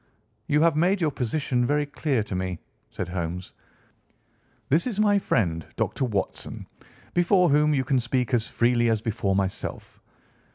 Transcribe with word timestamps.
"You 0.47 0.61
have 0.63 0.75
made 0.75 0.99
your 0.99 1.11
position 1.11 1.63
very 1.63 1.85
clear 1.85 2.23
to 2.23 2.33
me," 2.33 2.57
said 2.89 3.07
Holmes. 3.09 3.53
"This 4.67 4.87
is 4.87 4.99
my 4.99 5.19
friend, 5.19 5.63
Dr. 5.75 6.05
Watson, 6.05 6.65
before 7.13 7.49
whom 7.49 7.75
you 7.75 7.83
can 7.83 7.99
speak 7.99 8.33
as 8.33 8.47
freely 8.47 8.89
as 8.89 9.03
before 9.03 9.35
myself. 9.35 10.01